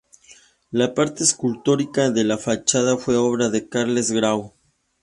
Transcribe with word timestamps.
La 0.71 0.95
parte 0.95 1.23
escultórica 1.23 2.09
de 2.09 2.23
la 2.23 2.39
fachada 2.39 2.97
fue 2.97 3.17
obra 3.17 3.49
de 3.51 3.69
Carles 3.69 4.09
Grau. 4.09 4.55